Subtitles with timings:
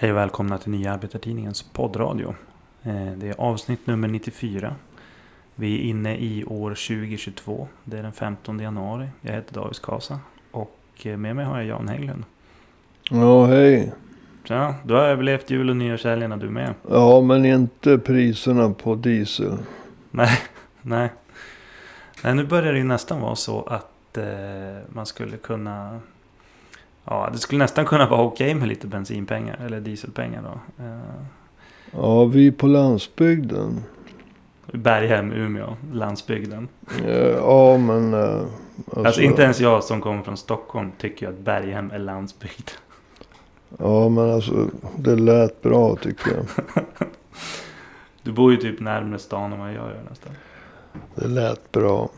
[0.00, 2.34] Hej och välkomna till Nya Arbetartidningens poddradio.
[2.82, 4.74] Eh, Det är avsnitt nummer 94.
[5.54, 7.68] Vi är inne i år 2022.
[7.84, 9.08] Det är den 15 januari.
[9.20, 10.20] Jag heter David Kasa.
[10.50, 12.24] Och eh, med mig har jag Jan Hägglund.
[13.10, 13.92] Ja, hej.
[14.44, 16.74] Ja, du har överlevt jul och nyårshelgerna du med.
[16.90, 19.58] Ja, men inte priserna på diesel.
[20.10, 20.38] Nej,
[20.82, 21.12] nej.
[22.24, 24.24] Nej, nu börjar det ju nästan vara så att eh,
[24.88, 26.00] man skulle kunna...
[27.10, 30.84] Ja, det skulle nästan kunna vara okej med lite bensinpengar eller dieselpengar då.
[30.84, 30.98] Eh,
[31.92, 33.84] Ja, vi på landsbygden.
[34.72, 36.68] Berghem, Umeå, landsbygden.
[37.04, 38.14] Eh, Ja, men...
[38.14, 38.40] eh,
[38.86, 42.70] Alltså, Alltså inte ens jag som kommer från Stockholm tycker att Berghem är landsbygd.
[43.78, 46.44] Ja, men alltså det lät bra tycker jag.
[48.22, 50.32] Du bor ju typ närmare stan än vad jag gör nästan.
[51.14, 52.08] Det lät bra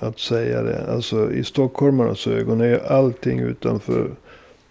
[0.00, 0.06] Ja.
[0.08, 0.92] att säga det.
[0.92, 4.10] Alltså i stockholmarnas ögon är allting utanför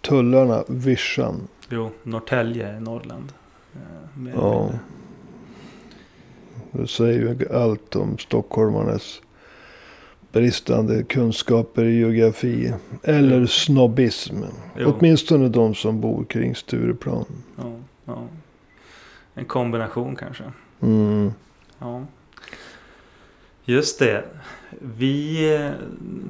[0.00, 1.48] tullarna vischan.
[1.70, 3.32] Jo, Norrtälje Norrland.
[3.74, 4.70] Eh, mer Ja.
[6.72, 9.22] Det säger ju allt om stockholmarnas
[10.32, 12.72] bristande kunskaper i geografi.
[13.02, 14.36] Eller snobbism.
[14.78, 14.94] Jo.
[14.98, 17.24] Åtminstone de som bor kring Stureplan.
[17.56, 17.72] Ja,
[18.04, 18.26] ja.
[19.34, 20.44] En kombination kanske.
[20.80, 21.32] Mm.
[21.78, 22.04] Ja.
[23.64, 24.24] Just det.
[24.80, 25.70] Vi eh,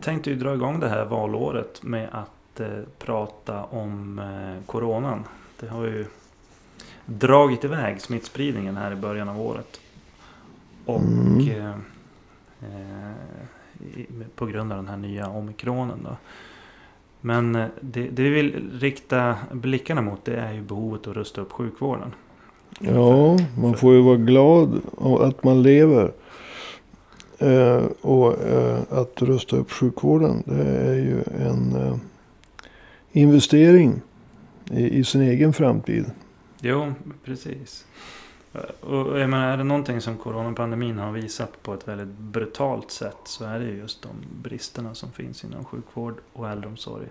[0.01, 2.67] tänkte ju dra igång det här valåret med att eh,
[2.99, 5.25] prata om eh, coronan.
[5.61, 6.07] Det har ju
[7.07, 9.81] dragit iväg smittspridningen här i början av året.
[10.87, 11.49] Och Mm.
[11.49, 13.11] eh,
[13.97, 16.17] i- på grund av den här nya omikronen då.
[17.21, 21.53] Men det, det vi vill rikta blickarna mot det är ju behovet att rusta upp
[21.53, 22.15] sjukvården.
[22.79, 24.81] Ja, man får ju vara glad
[25.21, 26.13] att man lever.
[27.39, 30.43] Eh, och eh, att rusta upp sjukvården.
[30.47, 31.97] Det är ju en eh,
[33.13, 34.01] investering
[34.71, 36.05] i, i sin egen framtid.
[36.61, 36.93] Jo,
[37.25, 37.87] precis.
[38.55, 42.91] Eh, och jag menar, är det någonting som coronapandemin har visat på ett väldigt brutalt
[42.91, 44.09] sätt så är det just de
[44.43, 47.07] bristerna som finns inom sjukvård och äldreomsorg.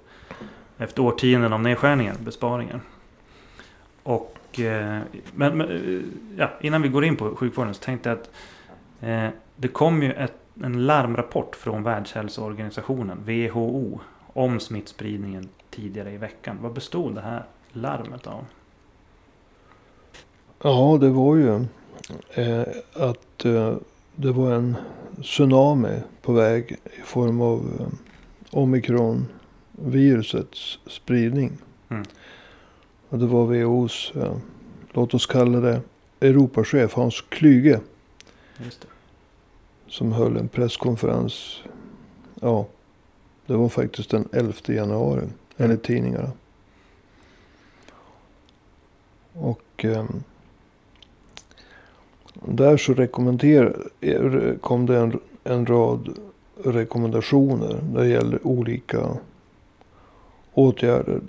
[0.78, 2.81] Efter årtionden av nedskärningar, besparingar.
[4.03, 5.01] Och, eh,
[5.35, 6.01] men, men eh,
[6.38, 8.29] ja, innan vi går in på sjukvården så tänkte jag att
[9.01, 9.29] eh,
[9.61, 10.33] det kom ju ett,
[10.63, 13.99] en larmrapport från Världshälsoorganisationen, WHO,
[14.33, 16.57] om smittspridningen tidigare i veckan.
[16.61, 18.45] Vad bestod det här larmet av?
[20.63, 21.66] Ja, det var ju
[22.29, 23.75] eh, att eh,
[24.16, 24.75] det var en
[25.21, 27.88] tsunami på väg i form av eh,
[28.51, 31.57] omikronvirusets spridning.
[31.89, 32.03] Mm.
[33.09, 34.38] Och det var WHOs, eh,
[34.91, 35.81] låt oss kalla det
[36.19, 37.79] Europachef Hans Klyge
[38.57, 38.88] Just det.
[39.91, 41.63] Som höll en presskonferens.
[42.41, 42.66] Ja,
[43.46, 46.31] det var faktiskt den 11 januari enligt tidningarna.
[49.34, 50.24] Och ehm,
[52.34, 56.19] där så rekommenderar, eh, kom det en, en rad
[56.63, 59.18] rekommendationer när det gäller olika
[60.53, 61.22] åtgärder.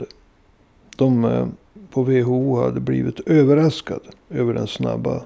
[0.96, 1.46] De eh,
[1.90, 5.22] på WHO hade blivit överraskade över den snabba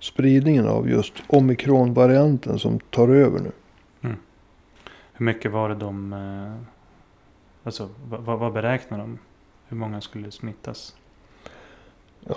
[0.00, 3.50] spridningen av just omikronvarianten som tar över nu.
[5.12, 6.12] Hur mycket var det de...
[6.12, 6.66] eh,
[7.64, 9.18] Alltså vad, vad beräknar de?
[9.68, 10.94] Hur många skulle smittas?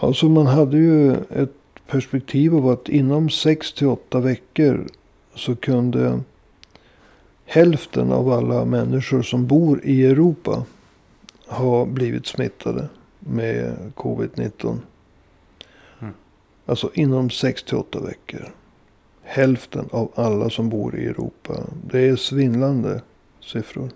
[0.01, 1.53] Ja, så man hade ju ett
[1.87, 4.87] perspektiv av att inom 6 till 8 veckor
[5.35, 6.19] så kunde
[7.45, 10.65] hälften av alla människor som bor i Europa
[11.47, 14.77] ha blivit smittade med covid-19.
[16.65, 16.71] Mm.
[16.71, 18.51] Alltså inom 6 till 8 veckor.
[19.23, 21.53] Hälften av alla som bor i Europa.
[21.87, 23.01] Det är svindlande
[23.41, 23.89] siffror.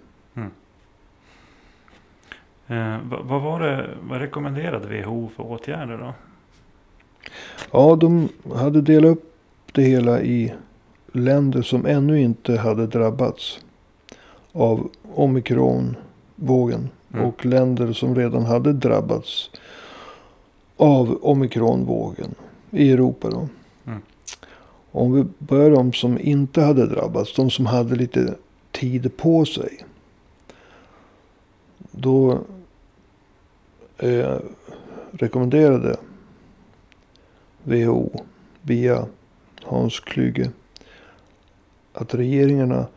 [2.68, 3.90] Eh, vad, vad var det...
[4.02, 6.14] Vad rekommenderade WHO för åtgärder då?
[7.72, 9.34] Ja, de hade delat upp
[9.72, 10.54] det hela i
[11.12, 13.60] länder som ännu inte hade drabbats
[14.52, 16.90] av omikronvågen.
[17.14, 17.26] Mm.
[17.26, 19.50] Och länder som redan hade drabbats
[20.78, 22.36] av omikronvågen
[22.72, 23.30] i Europa.
[23.30, 23.48] Då.
[23.86, 24.02] Mm.
[24.92, 27.36] Om vi börjar de som inte hade drabbats.
[27.36, 28.36] De som hade lite
[28.72, 29.84] tid på sig.
[31.92, 32.40] Då
[33.98, 34.38] eh,
[35.12, 35.98] rekommenderade
[37.64, 38.24] WHO
[38.62, 39.06] via
[39.64, 40.52] Hans Klyge
[41.94, 42.88] att regeringarna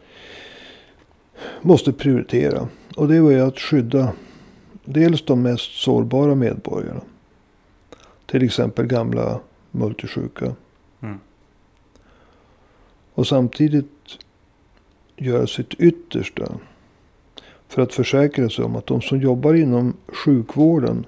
[1.61, 2.69] måste prioritera.
[2.97, 4.13] Och det var ju att skydda
[4.85, 7.01] dels de mest sårbara medborgarna.
[8.27, 9.41] Till exempel gamla
[9.71, 10.55] multisjuka.
[11.01, 11.19] Mm.
[13.15, 14.19] Och samtidigt
[15.17, 16.53] göra sitt yttersta
[17.69, 21.07] för att försäkra sig om att de som jobbar inom sjukvården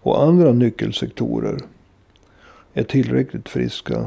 [0.00, 1.60] och andra nyckelsektorer
[2.74, 4.06] är tillräckligt friska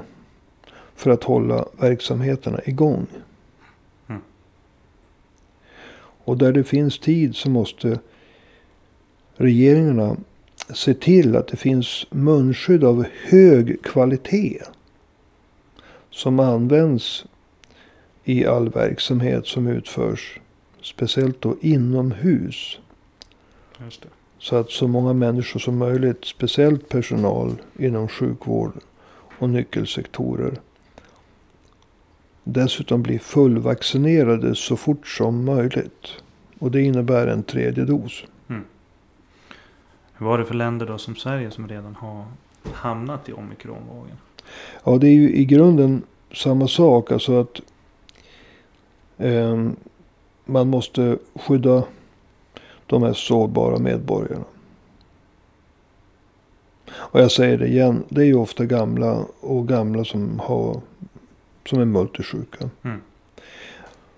[0.96, 3.08] för att hålla verksamheterna igång.
[4.08, 4.22] Mm.
[6.24, 8.00] Och där det finns tid så måste
[9.36, 10.18] regeringarna
[10.74, 14.62] se till att det finns munskydd av hög kvalitet.
[16.10, 17.26] Som används
[18.24, 20.40] i all verksamhet som utförs.
[20.82, 22.80] Speciellt då inomhus.
[24.40, 28.74] Så att så många människor som möjligt, speciellt personal inom sjukvård
[29.40, 30.60] och nyckelsektorer.
[32.44, 36.08] Dessutom blir fullvaccinerade så fort som möjligt.
[36.60, 38.24] Och det innebär en tredje dos.
[40.20, 42.26] Hur var det för länder då som Sverige som redan har
[42.74, 44.18] hamnat i omikronvågen?
[44.84, 47.12] Ja, det är ju i grunden samma sak.
[47.12, 47.62] Alltså att
[49.18, 49.70] eh,
[50.46, 51.84] man måste skydda
[52.86, 54.46] de mest sårbara medborgarna.
[56.92, 58.04] Och jag säger det igen.
[58.10, 60.82] Det är ju ofta gamla och gamla som, har,
[61.66, 62.70] som är multisjuka.
[62.84, 63.02] Mm.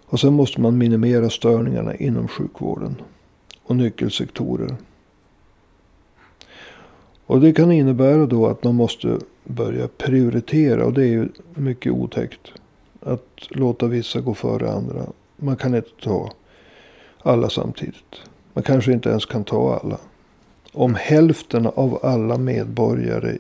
[0.06, 3.02] Och sen måste man minimera störningarna inom sjukvården.
[3.64, 4.76] Och nyckelsektorer.
[7.32, 10.86] Och det kan innebära då att man måste börja prioritera.
[10.86, 12.52] Och det är ju mycket otäckt.
[13.00, 15.06] Att låta vissa gå före andra.
[15.38, 16.32] Man kan inte ta
[17.22, 18.16] alla samtidigt.
[18.54, 19.98] Man kanske inte ens kan ta alla.
[20.72, 23.38] Om hälften av alla medborgare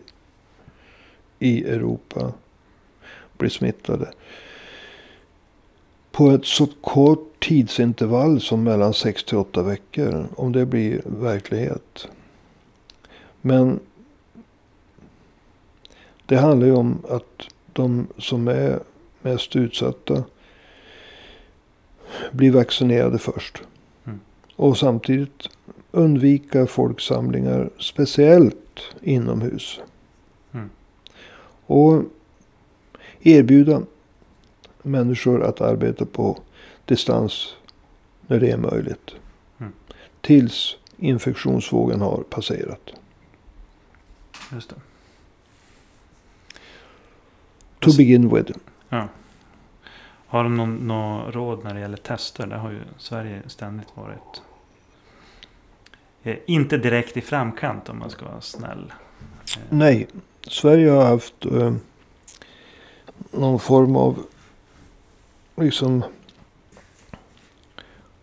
[1.40, 2.32] i Europa
[3.38, 4.08] blir smittade.
[6.12, 10.28] På ett så kort tidsintervall som mellan 6 till 8 veckor.
[10.36, 12.08] Om det blir verklighet.
[13.42, 13.80] Men
[16.26, 18.80] det handlar ju om att de som är
[19.22, 20.24] mest utsatta
[22.32, 23.62] blir vaccinerade först.
[24.06, 24.20] Mm.
[24.56, 25.50] Och samtidigt
[25.92, 29.80] undvika folksamlingar, speciellt inomhus.
[30.52, 30.70] Mm.
[31.66, 32.04] Och
[33.20, 33.82] erbjuda
[34.82, 36.38] människor att arbeta på
[36.86, 37.56] distans
[38.28, 39.12] när det är möjligt.
[39.60, 39.74] Mm.
[40.22, 42.94] Tills infektionsvågen har passerat.
[44.53, 44.75] Just det.
[47.80, 48.51] To begin with.
[48.89, 49.07] Ja.
[50.27, 52.48] Har de någon, någon råd när det gäller tester?
[52.48, 54.42] Där har ju Sverige ständigt varit
[56.24, 58.94] eh, inte direkt i framkant om man ska vara snäll.
[59.57, 60.07] Eh, Nej,
[60.48, 61.74] Sverige har haft eh,
[63.31, 64.25] någon form av
[65.56, 66.03] liksom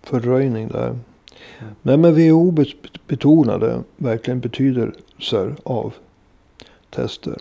[0.02, 0.88] fördröjning där.
[0.88, 1.75] Mm.
[1.82, 5.94] Nej men WHO bet- betonade verkligen betydelser av
[6.90, 7.38] tester.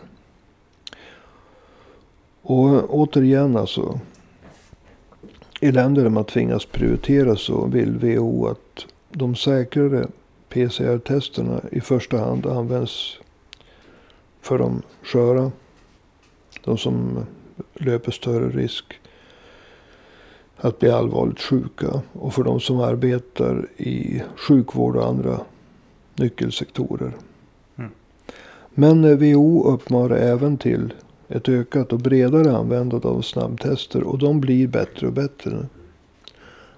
[2.42, 4.00] Och återigen alltså.
[5.60, 10.06] I länder där man tvingas prioritera så vill WHO att de säkrare
[10.48, 13.20] PCR-testerna i första hand används
[14.40, 15.52] för de sköra.
[16.64, 17.26] De som
[17.74, 19.00] löper större risk
[20.56, 22.02] att bli allvarligt sjuka.
[22.12, 25.40] Och för de som arbetar i sjukvård och andra
[26.16, 27.12] nyckelsektorer.
[28.78, 29.00] Mm.
[29.00, 30.94] Men WHO uppmanar även till
[31.28, 34.02] ett ökat och bredare användande av snabbtester.
[34.02, 35.66] Och de blir bättre och bättre.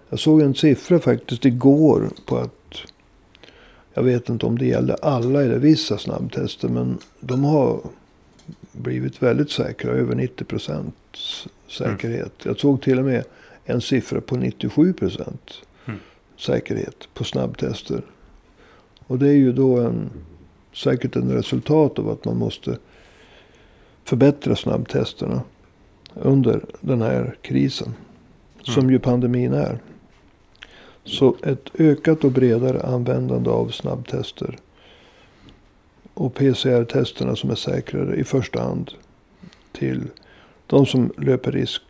[0.09, 2.77] Jag såg en siffra faktiskt igår på att
[3.95, 6.69] jag vet inte om det gäller alla eller vissa snabbtester.
[6.69, 7.81] Men de har
[8.73, 9.91] blivit väldigt säkra.
[9.91, 10.95] Över 90 procent
[11.69, 12.33] säkerhet.
[12.43, 13.25] Jag såg till och med
[13.65, 15.53] en siffra på 97 procent
[15.87, 16.01] Mm.
[16.39, 18.03] säkerhet på snabbtester.
[19.07, 20.11] Och det är ju då en,
[20.73, 22.79] säkert en resultat av att man måste
[24.05, 25.43] förbättra snabbtesterna
[26.15, 27.95] under den här krisen.
[28.63, 29.79] Som ju pandemin är.
[31.05, 34.59] Så ett ökat och bredare användande av snabbtester.
[36.15, 38.91] Och PCR-testerna som är säkrare i första hand.
[39.73, 40.03] Till
[40.67, 41.83] de som löper risk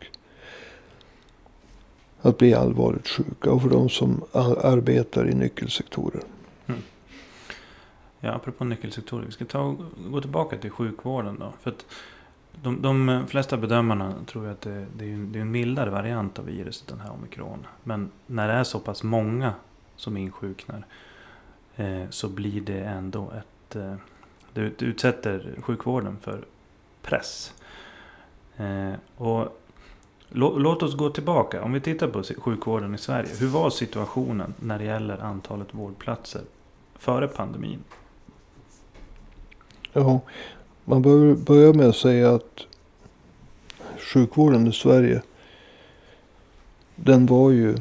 [2.21, 3.51] att bli allvarligt sjuka.
[3.51, 6.21] Och för de som arbetar i nyckelsektorer.
[8.23, 9.25] Ja, apropå nyckelsektorer.
[9.25, 9.75] Vi ska ta
[10.09, 11.53] gå tillbaka till sjukvården då.
[11.61, 11.85] För att
[12.51, 16.39] de, de flesta bedömarna tror att det, det, är, en, det är en mildare variant
[16.39, 17.67] av viruset, den här omikron.
[17.83, 19.53] Men när det är så pass många
[19.95, 20.85] som insjuknar
[21.75, 23.75] eh, så blir det ändå ett...
[23.75, 23.95] Eh,
[24.53, 26.45] det utsätter sjukvården för
[27.01, 27.53] press.
[28.57, 29.61] Eh, och
[30.29, 31.63] lå, låt oss gå tillbaka.
[31.63, 33.29] Om vi tittar på sjukvården i Sverige.
[33.39, 36.41] Hur var situationen när det gäller antalet vårdplatser
[36.95, 37.83] före pandemin?
[39.93, 40.19] Ja,
[40.85, 42.65] man bör börja med att säga att
[43.97, 45.21] sjukvården i Sverige.
[46.95, 47.75] Den var ju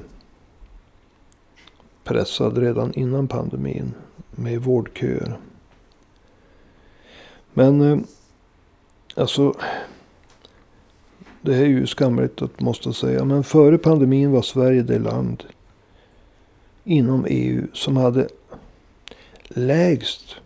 [2.04, 3.94] pressad redan innan pandemin
[4.30, 5.38] med vårdköer.
[7.52, 7.98] Men eh,
[9.16, 9.54] alltså.
[11.42, 13.24] Det är ju skamligt att måste säga.
[13.24, 15.44] Men före pandemin var Sverige det land
[16.84, 18.28] inom EU som hade
[19.48, 20.36] lägst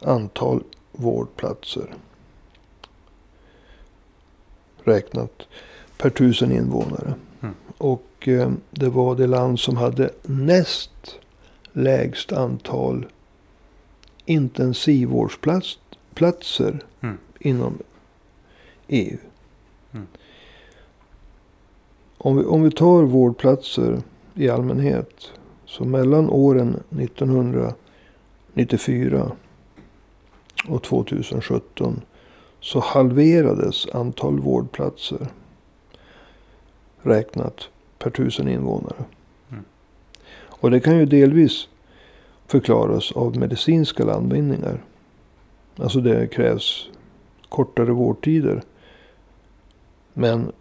[0.00, 0.62] antal
[0.92, 1.94] vårdplatser.
[4.84, 5.42] Räknat
[5.98, 7.14] per tusen invånare.
[7.40, 7.54] Mm.
[7.78, 11.18] Och eh, det var det land som hade näst
[11.72, 13.06] lägst antal
[14.24, 17.18] intensivvårdsplatser Mm.
[17.40, 17.78] inom
[18.88, 19.16] EU.
[19.92, 20.06] Mm.
[22.18, 24.02] Om, vi, om vi tar vårdplatser
[24.34, 25.32] i allmänhet.
[25.66, 29.32] Så mellan åren 1994
[30.68, 32.00] och 2017
[32.60, 35.26] så halverades antal vårdplatser
[37.02, 37.68] räknat
[37.98, 39.04] per tusen invånare.
[39.50, 39.64] Mm.
[40.34, 41.68] Och det kan ju delvis
[42.46, 44.84] förklaras av medicinska landvinningar.
[45.76, 46.88] Alltså det krävs
[47.48, 48.62] kortare vårdtider.
[50.12, 50.52] Men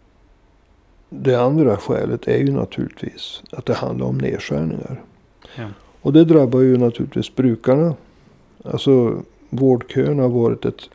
[1.10, 5.02] det andra skälet är ju naturligtvis att det handlar om nedskärningar.
[5.56, 5.68] Ja.
[6.02, 7.96] Och det drabbar ju naturligtvis brukarna.
[8.64, 9.24] Alltså
[9.56, 10.90] vårdköerna har varit ett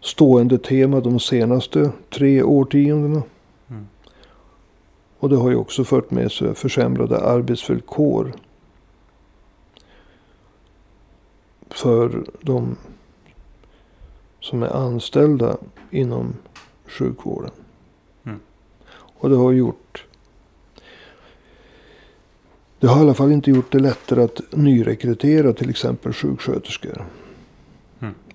[0.00, 3.22] stående tema de senaste tre årtiondena.
[3.68, 3.86] Mm.
[5.18, 8.32] Och det har ju också fört med sig försämrade arbetsvillkor.
[11.68, 12.76] För de
[14.40, 15.56] som är anställda
[15.90, 16.34] inom
[16.86, 17.50] sjukvården.
[18.24, 18.40] Mm.
[18.92, 20.06] Och det har gjort.
[22.78, 27.04] Det har i alla fall inte gjort det lättare att nyrekrytera till exempel sjuksköterskor.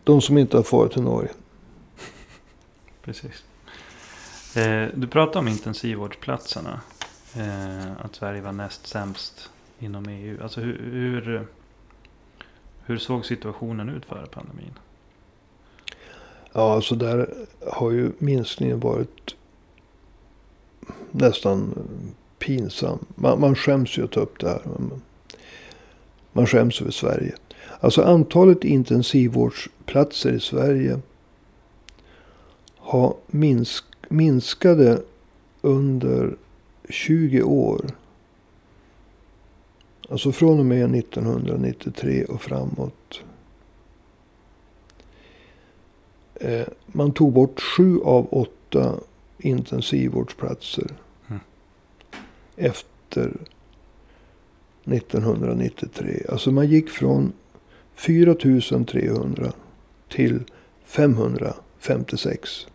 [0.06, 1.30] De som inte har farit till Norge.
[3.02, 3.44] Precis.
[4.56, 6.82] Eh, du pratade om intensivvårdsplatserna.
[7.36, 10.44] Eh, att Sverige var näst sämst inom EU.
[10.44, 11.48] Alltså hur, hur,
[12.86, 14.74] hur såg situationen ut före pandemin?
[16.54, 17.34] Ja, alltså där
[17.72, 19.36] har ju minskningen varit
[21.12, 21.88] nästan
[22.40, 23.00] pinsam.
[23.16, 24.62] Man, man skäms ju att ta upp det här.
[24.64, 25.02] Men
[26.32, 27.36] man skäms över Sverige.
[27.86, 31.00] Alltså antalet intensivvårdsplatser i Sverige
[32.78, 35.02] har minsk, minskade
[35.62, 36.36] under
[36.90, 37.86] 20 år.
[40.10, 43.22] Alltså från och med 1993 och framåt.
[46.36, 48.96] Eh, man tog bort sju av åtta
[49.38, 50.92] intensivvårdsplatser.
[51.28, 51.40] Mm.
[52.56, 53.38] Efter
[54.86, 56.26] 1993.
[56.30, 57.34] Alltså man gick från
[57.96, 58.36] 4
[58.86, 59.52] 300
[60.10, 60.44] till
[60.86, 62.68] 556.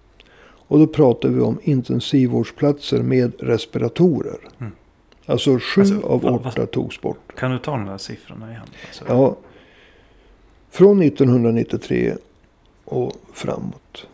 [0.43, 4.39] Och då pratar vi om intensivvårdsplatser med respiratorer.
[4.59, 4.73] Mm.
[5.27, 7.37] Alltså sju Alltså, av åtta togs bort.
[7.37, 8.67] Kan du ta de där siffrorna igen?
[8.87, 9.37] Alltså, Ja.
[10.71, 12.15] Från 1993
[12.85, 14.07] och framåt.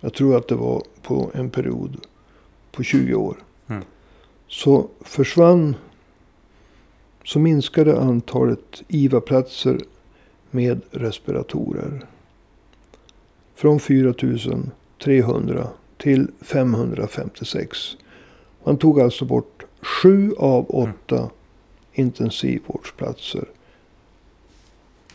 [0.00, 1.96] Jag tror att det var på en period
[2.72, 3.36] på 20 år.
[3.68, 3.82] Mm.
[4.48, 5.76] Så försvann.
[7.24, 9.78] Så minskade antalet IVA-platser
[10.56, 12.06] med respiratorer.
[13.54, 14.14] Från 4
[15.04, 17.78] 300 till 556.
[18.64, 21.30] Man tog alltså bort sju av åtta
[21.92, 23.44] intensivvårdsplatser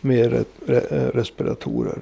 [0.00, 0.32] med
[0.66, 0.76] eh,
[1.14, 2.00] respiratorer.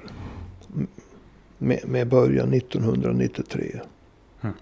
[1.57, 3.79] Med, med början 1993.
[4.41, 4.55] Mm.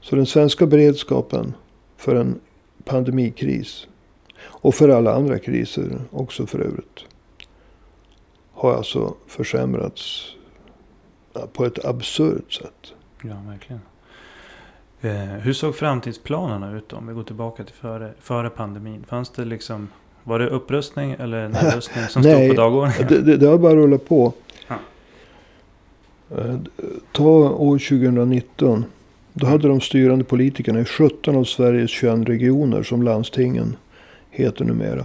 [0.00, 1.54] Så den svenska beredskapen
[1.96, 2.40] för en
[2.84, 3.86] pandemikris
[4.38, 7.05] och för alla andra kriser också för övrigt.
[8.56, 10.32] Har alltså försämrats
[11.52, 12.94] på ett absurt sätt.
[13.22, 13.80] Ja, verkligen.
[15.00, 16.96] Eh, hur såg framtidsplanerna ut då?
[16.96, 19.04] Om vi går tillbaka till före, före pandemin.
[19.08, 19.88] Fanns det liksom...
[20.24, 23.06] Var det upprustning eller nedrustning som stod på dagordningen?
[23.08, 24.32] Det, det, det har bara rullat på.
[24.68, 24.76] Ja.
[26.36, 26.56] Eh,
[27.12, 28.84] Ta år 2019.
[29.32, 33.76] Då hade de styrande politikerna i 17 av Sveriges 21 regioner som landstingen
[34.30, 35.04] heter numera.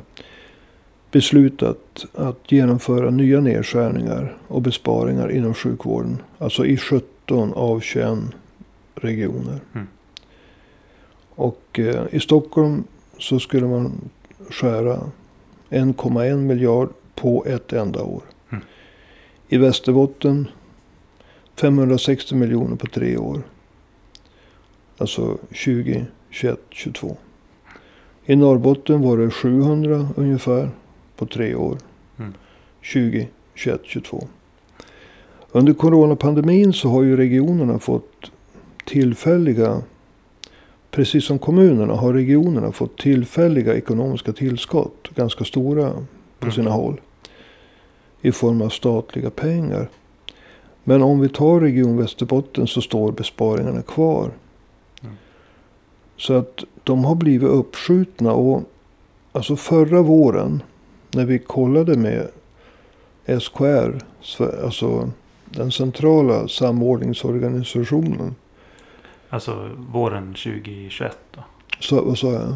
[1.11, 6.21] Beslutat att genomföra nya nedskärningar och besparingar inom sjukvården.
[6.37, 8.19] Alltså i 17 av 21
[8.95, 9.59] regioner.
[9.73, 9.87] Mm.
[11.35, 12.83] Och eh, i Stockholm
[13.17, 13.91] så skulle man
[14.49, 14.99] skära
[15.69, 18.21] 1,1 miljard på ett enda år.
[18.49, 18.63] Mm.
[19.47, 20.47] I Västerbotten
[21.55, 23.41] 560 miljoner på tre år.
[24.97, 27.17] Alltså 20, 21, 22.
[28.25, 30.69] I Norrbotten var det 700 ungefär
[31.21, 31.77] på tre år.
[32.19, 32.33] Mm.
[32.81, 34.27] 20, 21, 22.
[35.51, 38.31] Under coronapandemin så har ju regionerna fått
[38.85, 39.81] tillfälliga,
[40.91, 45.09] precis som kommunerna har regionerna fått tillfälliga ekonomiska tillskott.
[45.15, 45.91] Ganska stora
[46.39, 46.51] på Mm.
[46.53, 47.01] sina håll.
[48.23, 49.89] i form av statliga pengar.
[50.83, 54.31] Men om vi tar Region Västerbotten så står besparingarna kvar.
[55.03, 55.15] Mm.
[56.17, 58.33] Så att de har blivit uppskjutna.
[58.33, 58.63] Och
[59.31, 60.63] alltså förra våren
[61.13, 62.27] när vi kollade med
[63.41, 63.99] SKR,
[64.63, 65.09] alltså
[65.45, 68.35] den centrala samordningsorganisationen.
[69.29, 71.43] Alltså våren 2021 då?
[71.79, 72.55] Så, vad sa jag?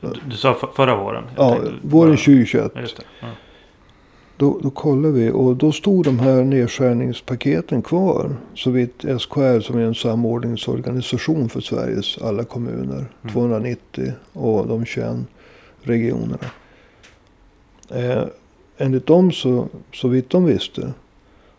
[0.00, 1.24] Du, du sa för, förra våren?
[1.36, 2.72] Ja, tänkte våren bara- 2021.
[2.74, 3.02] Ja, just det.
[3.20, 3.26] Ja.
[4.38, 8.36] Då, då kollade vi och då stod de här nedskärningspaketen kvar.
[8.54, 12.96] Så vitt SKR som är en samordningsorganisation för Sveriges alla kommuner.
[13.22, 13.32] Mm.
[13.32, 15.16] 290 och de 21
[15.82, 16.38] regionerna.
[17.90, 18.24] Eh,
[18.76, 20.92] enligt dem så, så vitt de visste.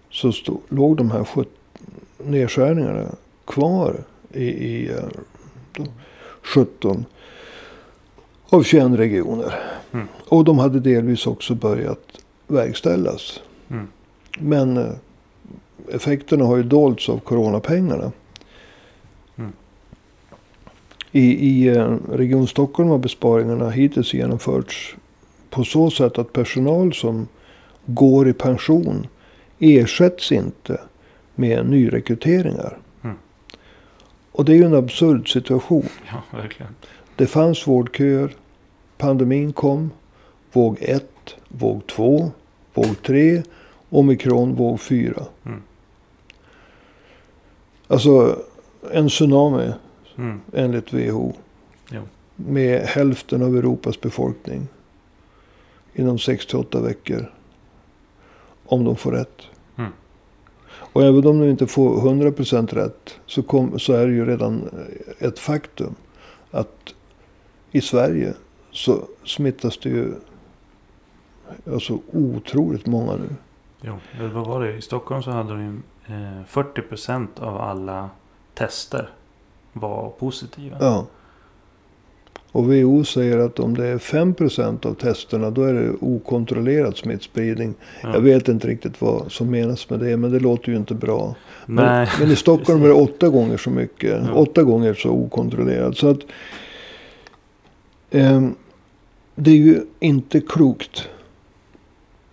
[0.10, 1.52] Så stod, låg de här 17
[2.18, 3.16] nedskärningarna
[3.46, 3.96] kvar
[4.34, 5.04] i, i eh,
[5.76, 5.84] då,
[6.42, 7.06] 17
[8.50, 9.54] av 21 regioner.
[9.92, 10.08] Mm.
[10.28, 13.40] Och de hade delvis också börjat verkställas.
[13.70, 13.88] Mm.
[14.40, 14.94] Men eh,
[15.92, 18.12] effekterna har ju dolts av coronapengarna.
[19.36, 19.52] Mm.
[21.12, 24.96] I, I eh, Region Stockholm har besparingarna hittills genomförts
[25.50, 27.28] på så sätt att personal som
[27.86, 29.08] går i pension
[29.60, 30.82] ersätts inte
[31.36, 32.78] med nyrekryteringar.
[33.04, 33.16] Mm.
[34.32, 35.86] Och det är ju en absurd situation.
[36.12, 36.76] ja, verkligen.
[37.16, 38.36] Det fanns vårdköer.
[38.98, 39.92] Pandemin kom.
[40.52, 41.06] Våg 1,
[41.48, 42.32] våg 2,
[42.74, 43.44] våg 3,
[43.90, 45.24] omikron, våg 4.
[45.46, 45.62] Mm.
[47.88, 48.40] Alltså
[48.92, 49.72] en tsunami
[50.18, 50.42] Mm.
[50.54, 51.34] enligt WHO.
[51.92, 52.02] Jo.
[52.36, 54.68] Med hälften av Europas befolkning.
[55.98, 57.32] Inom 6-8 veckor.
[58.66, 59.42] Om de får rätt.
[59.78, 59.92] Mm.
[60.70, 63.20] Och även om de inte får 100% rätt.
[63.26, 64.70] Så, kom, så är det ju redan
[65.20, 65.96] ett faktum.
[66.52, 66.94] Att
[67.72, 68.34] i Sverige
[68.72, 70.14] så smittas det ju
[71.72, 73.30] alltså otroligt många nu.
[73.82, 73.98] Jo,
[74.34, 74.74] vad var det?
[74.74, 75.82] I Stockholm så hade de ju
[76.16, 78.10] eh, 40% av alla
[78.54, 79.10] tester
[79.74, 80.78] var positiva.
[80.80, 81.06] Ja.
[82.58, 87.74] Och WHO säger att om det är 5% av testerna då är det okontrollerad smittspridning.
[88.04, 88.14] Ja.
[88.14, 91.36] Jag vet inte riktigt vad som menas med det men det låter ju inte bra.
[91.66, 94.22] Men, men i Stockholm är det åtta gånger så mycket.
[94.26, 94.34] Ja.
[94.34, 95.98] Åtta gånger så okontrollerad.
[95.98, 96.20] Så att
[98.12, 98.56] ehm,
[99.36, 101.10] det är ju inte klokt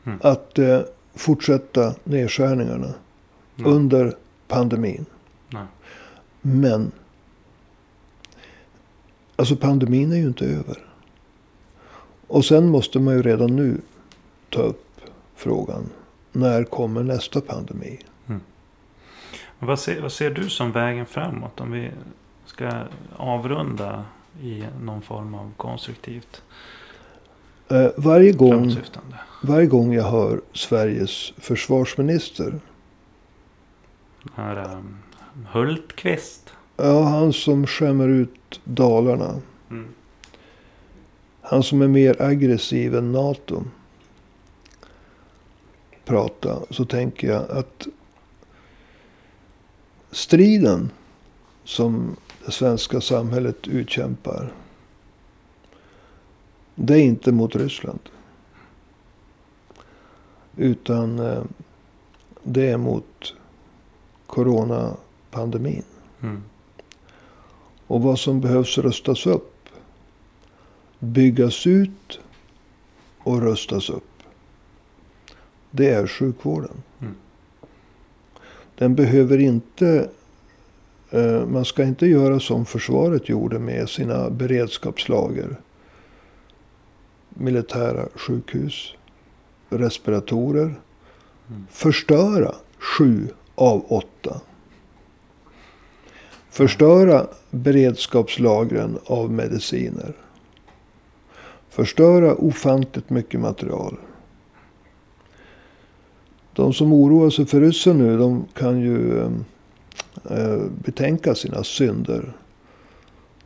[0.06, 0.18] Mm.
[0.22, 0.80] att eh,
[1.14, 2.94] fortsätta nedskärningarna
[3.56, 3.72] Nej.
[3.72, 4.16] under
[4.48, 5.06] pandemin.
[5.50, 5.66] Nej.
[6.42, 6.92] Men.
[9.36, 10.78] Alltså pandemin är ju inte över.
[12.26, 13.80] Och sen måste man ju redan nu
[14.50, 15.00] ta upp
[15.34, 15.90] frågan.
[16.32, 17.98] När kommer nästa pandemi?
[18.26, 18.40] Men
[19.58, 21.60] Vad ser, vad ser du som vägen framåt?
[21.60, 21.90] Om vi
[22.46, 22.70] ska
[23.16, 24.04] avrunda
[24.42, 26.42] i någon form av konstruktivt
[27.68, 28.76] Eh, varje, gång,
[29.42, 32.50] varje gång jag hör Sveriges försvarsminister.
[32.50, 32.60] Den
[34.34, 34.98] Här, um,
[35.52, 36.52] Hultqvist.
[36.76, 39.40] Ja, han som skämmer ut Dalarna.
[39.70, 39.88] Mm.
[41.40, 43.64] Han som är mer aggressiv än NATO.
[46.04, 46.58] Prata.
[46.70, 47.86] Så tänker jag att
[50.10, 50.90] striden
[51.64, 54.52] som det svenska samhället utkämpar.
[56.74, 58.00] Det är inte mot Ryssland.
[60.56, 61.42] Utan eh,
[62.42, 63.34] det är mot
[64.26, 65.84] coronapandemin.
[66.22, 66.42] Mm.
[67.86, 69.68] Och vad som behövs rustas upp.
[70.98, 72.20] Byggas ut
[73.18, 74.22] och rustas upp.
[75.70, 76.82] Det är sjukvården.
[77.00, 77.14] Mm.
[78.74, 80.08] Den behöver inte...
[81.10, 85.56] Eh, man ska inte göra som försvaret gjorde med sina beredskapslager.
[87.28, 88.94] Militära sjukhus.
[89.68, 90.74] Respiratorer.
[91.48, 91.66] Mm.
[91.70, 94.40] Förstöra sju av åtta.
[96.54, 100.12] Förstöra beredskapslagren av mediciner.
[101.68, 103.96] Förstöra ofantligt mycket material.
[106.52, 109.30] De som oroar sig för ryssen nu, de kan ju eh,
[110.30, 112.32] eh, betänka sina synder.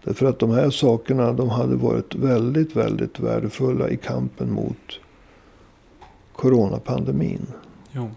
[0.04, 5.00] Därför att de här sakerna, de hade varit väldigt, väldigt värdefulla i kampen mot
[6.32, 7.46] coronapandemin.
[7.92, 8.10] Jo.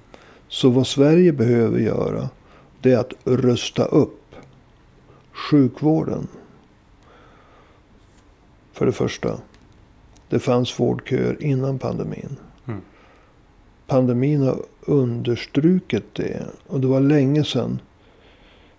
[0.48, 2.30] Så vad Sverige behöver göra,
[2.82, 4.21] det är att rusta upp
[5.32, 6.28] sjukvården.
[8.74, 9.40] För det första.
[10.30, 12.38] Det fanns vårdköer innan pandemin.
[12.68, 12.82] Mm.
[13.88, 16.46] Pandemin har understrukit det.
[16.68, 17.80] Och det var länge sedan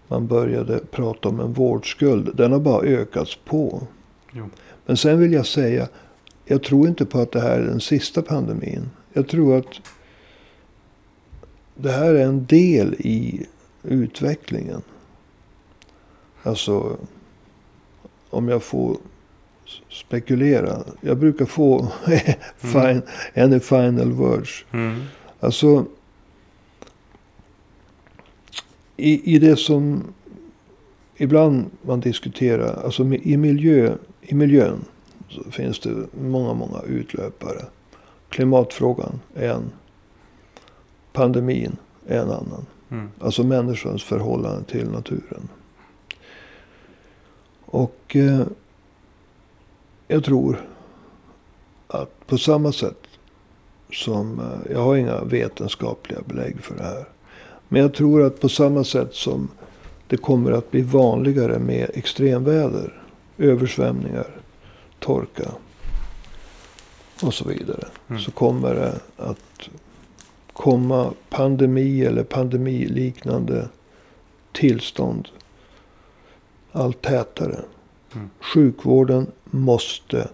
[0.08, 2.36] man började prata om en vårdskuld.
[2.36, 3.82] Den har bara ökats på.
[4.32, 4.48] Jo.
[4.86, 5.88] Men sen vill jag säga.
[6.44, 8.90] Jag tror inte på att det här är den sista pandemin.
[9.12, 9.80] jag tror att
[11.74, 13.46] det här är en del i
[13.82, 14.82] utvecklingen.
[16.42, 16.96] Alltså,
[18.30, 18.96] om jag får
[19.90, 20.84] spekulera.
[21.00, 21.88] Jag brukar få
[22.56, 23.02] fine,
[23.36, 24.64] any final words.
[24.72, 25.02] Mm.
[25.40, 25.86] Alltså,
[28.96, 30.04] i, i det som
[31.16, 34.84] ibland man diskuterar, alltså i, miljö, i miljön
[35.28, 37.64] så finns det många, många utlöpare.
[38.28, 39.72] Klimatfrågan är en.
[41.12, 41.76] Pandemin
[42.06, 42.66] är en annan.
[42.90, 43.08] Mm.
[43.20, 45.48] Alltså människans förhållande till naturen.
[47.72, 48.46] Och eh,
[50.08, 50.66] jag tror
[51.88, 53.06] att på samma sätt
[53.92, 57.04] som, eh, jag har inga vetenskapliga belägg för det här.
[57.68, 59.48] Men jag tror att på samma sätt som
[60.06, 63.02] det kommer att bli vanligare med extremväder,
[63.38, 64.26] översvämningar,
[64.98, 65.48] torka
[67.22, 67.88] och så vidare.
[68.08, 68.22] Mm.
[68.22, 69.68] Så kommer det att
[70.52, 73.68] komma pandemi eller pandemiliknande
[74.52, 75.28] tillstånd
[76.72, 77.60] allt tätare.
[78.14, 78.30] Mm.
[78.40, 80.28] Sjukvården måste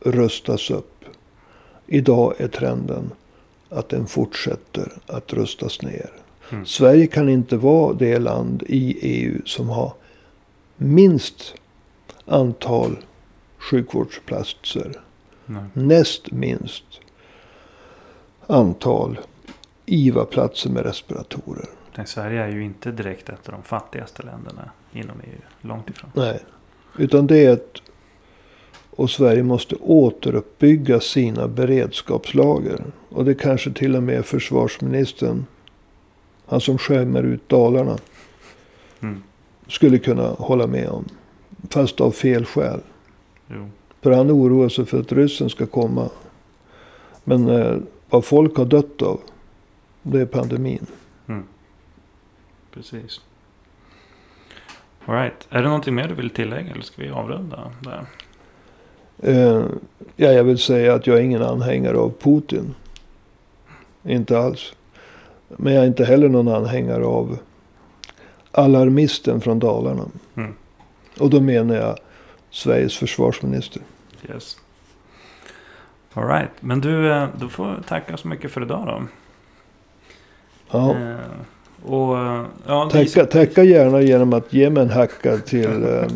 [0.00, 1.04] rustas upp.
[1.86, 3.10] Idag är trenden
[3.68, 6.10] att den fortsätter att rustas ner.
[6.50, 6.66] Mm.
[6.66, 9.92] Sverige kan inte vara det land i EU som har
[10.76, 11.54] minst
[12.24, 12.96] antal
[13.58, 15.00] sjukvårdsplatser.
[15.46, 15.62] Nej.
[15.72, 16.84] Näst minst
[18.46, 19.18] antal
[19.86, 21.68] IVA-platser med respiratorer.
[21.96, 25.38] Nej, Sverige är ju inte direkt ett av de fattigaste länderna inom EU.
[25.60, 26.10] Långt ifrån.
[26.14, 26.40] Nej.
[26.98, 27.82] Utan det är ett...
[28.90, 32.80] Och Sverige måste återuppbygga sina beredskapslager.
[33.08, 35.46] Och det kanske till och med försvarsministern,
[36.46, 37.98] han som skämmer ut Dalarna,
[39.02, 39.22] Mm.
[39.68, 41.04] skulle kunna hålla med om.
[41.70, 42.80] Fast av fel skäl.
[43.48, 43.70] Jo.
[44.00, 46.08] För han oroar sig för att ryssen ska komma.
[47.24, 47.76] Men eh,
[48.10, 49.20] vad folk har dött av,
[50.02, 50.86] det är pandemin.
[52.74, 53.20] Precis.
[55.06, 55.48] All right.
[55.50, 58.06] Är det någonting mer du vill tillägga eller ska vi avrunda där?
[59.22, 59.64] Eh,
[60.16, 62.74] ja, jag vill säga att jag är ingen anhängare av Putin.
[64.02, 64.74] Inte alls.
[65.48, 67.38] Men jag är inte heller någon anhängare av
[68.52, 70.04] alarmisten från Dalarna.
[70.36, 70.54] Mm.
[71.18, 71.98] Och då menar jag
[72.50, 73.82] Sveriges försvarsminister.
[74.28, 74.56] Yes.
[76.12, 76.50] All right.
[76.60, 79.06] Men du, eh, då får tacka så mycket för idag då.
[80.70, 81.16] Ja, Eh,
[81.82, 86.06] och eh, ja, tacka, tacka gärna genom att ge mig en hacka till eh,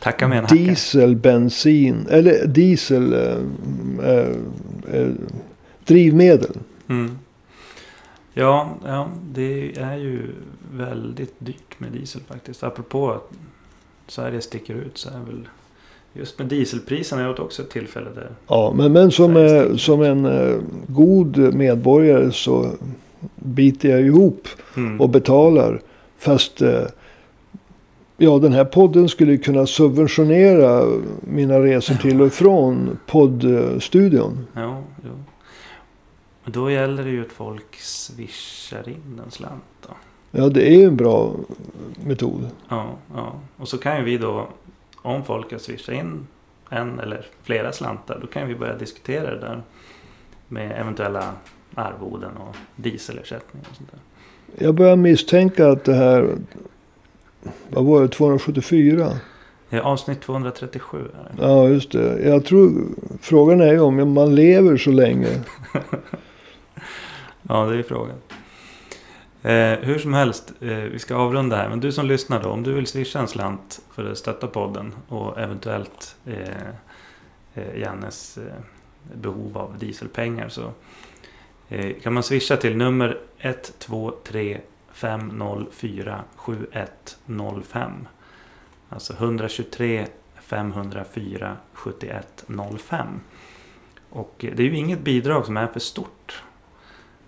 [0.00, 0.54] tacka med en hacka.
[0.54, 4.18] diesel, bensin eller diesel eh,
[4.92, 5.08] eh,
[5.84, 6.56] drivmedel.
[6.88, 7.18] Mm.
[8.34, 10.22] Ja, ja, det är ju
[10.72, 12.62] väldigt dyrt med diesel faktiskt.
[12.62, 13.30] Apropå att
[14.06, 15.48] Sverige sticker ut så är väl
[16.12, 18.30] just med dieselpriserna är det också ett tillfälle där.
[18.46, 20.28] Ja, men, men som, som en
[20.88, 22.70] god medborgare så
[23.34, 25.00] biter jag ihop Mm.
[25.00, 25.80] och betalar.
[26.18, 26.82] Fast eh,
[28.16, 30.84] ja, den här podden skulle kunna subventionera
[31.20, 34.46] mina resor till och från poddstudion.
[34.54, 35.10] Ja, jo.
[36.44, 39.88] Men då gäller det ju att folk swishar in en slant då.
[40.30, 41.34] Ja, det är ju en bra
[42.04, 42.48] metod.
[42.68, 43.32] Ja, ja.
[43.56, 44.48] Och så kan ju vi då,
[44.96, 46.26] om folk har swishat in
[46.70, 49.62] en eller flera slantar, då kan vi börja diskutera det där
[50.48, 51.32] med eventuella
[51.74, 54.00] arvoden och dieselersättning och sånt där.
[54.64, 56.36] Jag börjar misstänka att det här,
[57.68, 59.12] vad var det, 274?
[59.70, 61.42] Det är avsnitt 237 är det.
[61.42, 62.28] Ja, just det.
[62.28, 62.86] Jag tror,
[63.20, 65.28] frågan är ju om man lever så länge.
[67.42, 68.16] Ja, det är frågan.
[69.42, 71.68] Eh, hur som helst, eh, vi ska avrunda här.
[71.68, 74.94] Men du som lyssnar då, om du vill swisha en slant för att stötta podden
[75.08, 76.34] och eventuellt eh,
[77.54, 78.44] eh, Jannes eh,
[79.14, 80.72] behov av dieselpengar så
[81.72, 84.60] Eh, kan man swisha till nummer 123
[84.92, 88.08] 504 7105.
[88.88, 90.06] Alltså 123
[90.40, 93.20] 504 7105.
[94.10, 96.42] Och eh, det är ju inget bidrag som är för stort.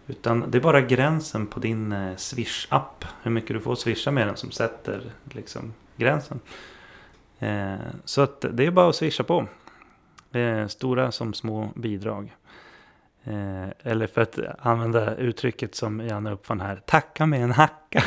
[0.07, 3.05] Utan det är bara gränsen på din eh, Swish-app.
[3.23, 6.41] Hur mycket du får swisha med den som sätter liksom, gränsen.
[8.05, 9.47] Så att det är bara att swisha på.
[10.69, 12.35] Stora som små bidrag.
[13.25, 16.77] Eh, eller för att använda uttrycket som Janne uppfann här.
[16.87, 18.05] Tacka med en hacka.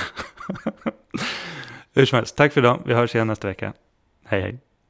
[1.94, 2.82] Hur som helst, tack för idag.
[2.86, 3.74] Vi hörs igen nästa vecka.
[4.26, 4.60] Hej hej.